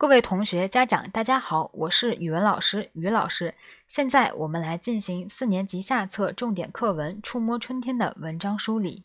[0.00, 3.54] 各位同学、家长，大家好，我是语文老师于老师。
[3.86, 9.04] 现在我们来进行四年级下册重点课文《触摸春天》的文章梳理。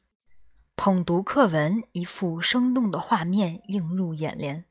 [0.78, 4.64] 捧读课文，一幅生动的画面映入眼帘。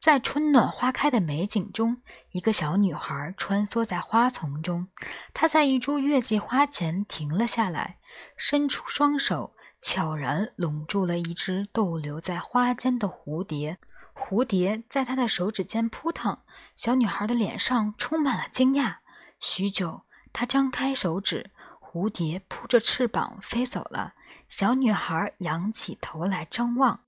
[0.00, 1.98] 在春暖花开的美景中，
[2.32, 4.88] 一个小女孩穿梭在花丛中。
[5.32, 7.98] 她在一株月季花前停了下来，
[8.36, 13.78] 伸出双手，悄然拢住了一只逗留在花间的蝴蝶。
[14.18, 16.38] 蝴蝶在她的手指间扑腾，
[16.76, 18.96] 小女孩的脸上充满了惊讶。
[19.40, 21.50] 许久，她张开手指，
[21.80, 24.14] 蝴蝶扑着翅膀飞走了。
[24.48, 27.00] 小女孩仰起头来张望。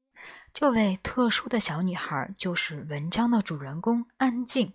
[0.52, 4.72] 这位特殊的小女孩就是文章的主人公安静。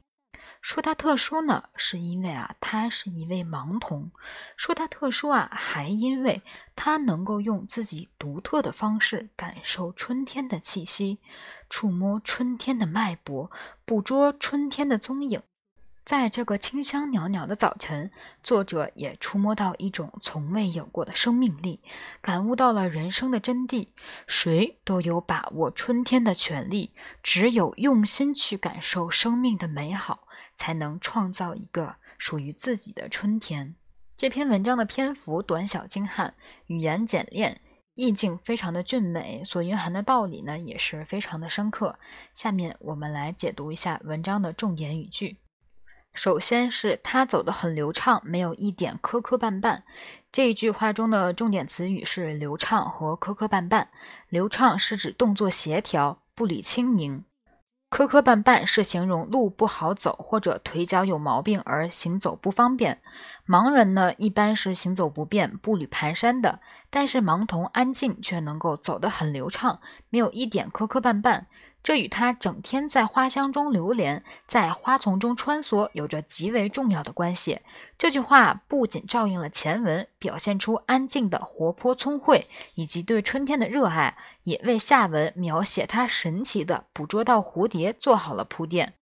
[0.65, 4.09] 说她特殊呢，是因为啊，她是一位盲童；
[4.57, 6.41] 说她特殊啊，还因为
[6.75, 11.19] 她能够用自己独特的方式感受春天的气息。
[11.69, 13.51] 触摸春天的脉搏，
[13.85, 15.43] 捕捉春天的踪影。
[16.03, 18.11] 在这个清香袅袅的早晨，
[18.43, 21.81] 作者也触摸到一种从未有过的生命力，
[22.21, 23.89] 感悟到了人生的真谛。
[24.25, 26.91] 谁都有把握春天的权利，
[27.21, 30.24] 只有用心去感受生命的美好，
[30.55, 33.75] 才能创造一个属于自己的春天。
[34.17, 36.33] 这篇文章的篇幅短小精悍，
[36.67, 37.61] 语言简练。
[37.97, 41.97] 意境非常的俊美，所蕴含的道理呢也是非常的深刻。
[42.33, 45.37] 下面我们来解读一下文章的重点语句。
[46.13, 49.83] 首先是他走得很流畅，没有一点磕磕绊绊。
[50.29, 53.87] 这一句话中的重点词语是流畅和磕磕绊绊。
[54.27, 57.23] 流畅是指动作协调，步履轻盈。
[57.89, 63.01] 磕磕绊绊是形容路不好走或者腿脚有毛病而行走不方便。
[63.47, 66.59] 盲人呢，一般是行走不便、步履蹒跚的，
[66.89, 71.43] 但是盲童安静却能够走得很流畅，没有一点磕磕绊绊。
[71.85, 77.59] 这与他整天在花香中流连，在花丛中穿梭有着极为重要的关系。
[77.95, 88.95] 这句话不仅照应了前文，表现出安静的活泼聪慧以及对春天的热爱，也为下文描写他神奇的捕捉到蝴蝶做好了铺垫。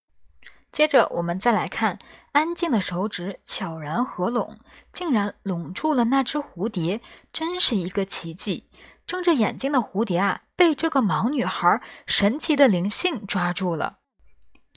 [0.70, 1.98] 接着，我们再来看，
[2.34, 4.60] 安静的手指悄然合拢，
[4.92, 7.00] 竟然拢住了那只蝴蝶，
[7.32, 8.66] 真是一个奇迹。
[9.06, 14.00] 睁着眼睛的蝴蝶啊，被这个盲女孩神奇的灵性抓住了。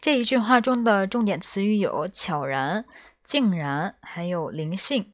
[0.00, 2.84] 这一句话中的重点词语有悄然、
[3.24, 5.12] 竟然，还有灵性。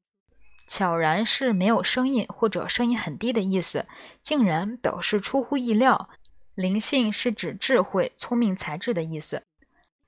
[0.66, 3.86] 悄然是没有声音或者声音很低的意思，
[4.22, 6.08] 竟然表示出乎意料，
[6.54, 9.42] 灵性是指智慧、聪明才智的意思。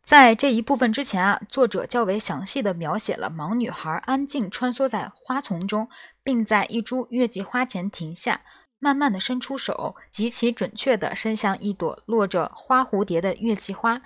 [0.02, 5.88] 在这一部分之前啊，作者较为详细的描写了盲女孩安静穿梭在花丛中，
[6.22, 8.42] 并在一株月季花前停下。
[8.84, 14.02] 慢慢的伸出手，极其准确地伸向一朵落着花蝴蝶的月季花。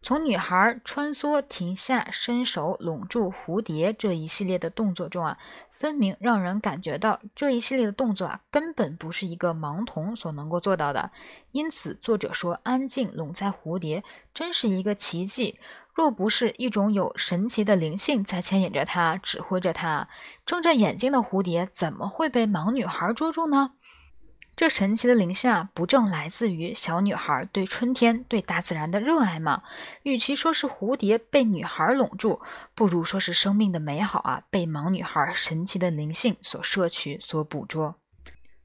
[0.00, 5.36] 从女孩穿梭、停下、伸手拢住蝴蝶这一系列的动作中啊，
[5.70, 11.10] 分明让人感觉到这一系列的动作啊，根本不是一个盲童所能够做到的。
[11.52, 14.02] 因此，作者说安静拢在蝴蝶，
[14.32, 15.58] 真是一个奇迹。
[15.94, 20.08] 若不是一种有神奇的灵性在牵引着它、指挥着它，
[20.46, 23.72] 睁着眼睛的蝴蝶怎么会被盲女孩捉住呢？
[24.56, 29.62] 这神奇的灵性啊，不正来自于小女孩对春天、对大自然的热爱吗？
[30.02, 32.40] 与其说是蝴蝶被女孩拢住，
[32.74, 37.96] 不如说是生命的美好啊，被盲女孩神奇的灵性所摄取、所捕捉。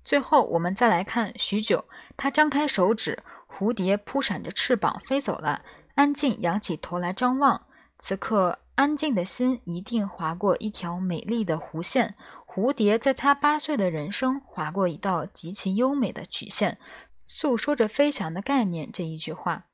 [0.01, 1.83] 最后，我们再来看许久，
[2.15, 5.61] 她张开手指，蝴蝶扑闪着翅膀飞走了。
[5.95, 7.65] 安静仰起头来张望，
[7.99, 12.15] 此刻安静的心一定划过一条美丽的弧线。
[12.53, 16.77] 蝴蝶在它八岁的人生划过一道极其优美的曲线，
[17.25, 18.91] 诉说着飞翔的概念。
[18.91, 19.67] 这一句话，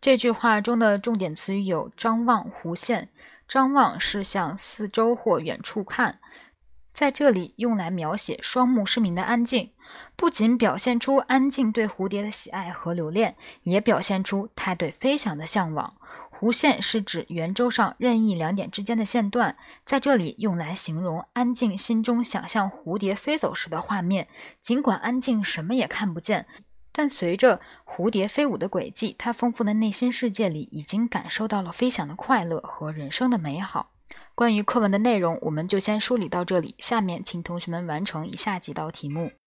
[0.00, 3.10] 这句话中的重点词语有张望、弧线。
[3.46, 6.18] 张望是向四周或远处看，
[6.92, 9.72] 在这里用来描写双目失明的安静，
[10.16, 15.94] 不仅表现出安静对蝴蝶的喜爱和留恋，也表现出他对飞翔的向往。
[16.38, 19.56] 弧线是指圆周上任意两点之间的线段，
[19.86, 24.28] 在这里用来形容安静心中想象蝴蝶飞走时的画面。
[24.60, 26.46] 尽管安静什么也看不见，
[26.92, 33.92] 但随着蝴蝶飞舞的轨迹，他丰富的内心世界里已经感受到了飞翔的快乐和人生的美好。
[34.34, 36.74] 关于课文的内容，我们就先梳理到这里。
[36.78, 39.30] 下面请同学们完成以下几道题目。